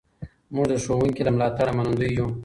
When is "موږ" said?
0.53-0.65